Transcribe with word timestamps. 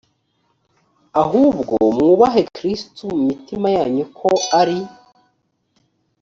ahubwo 1.23 1.75
mwubahe 1.91 2.41
kristo 2.55 3.03
mu 3.15 3.21
mitima 3.29 3.67
yanyu 3.77 4.05
ko 4.17 4.29
ari 4.59 4.77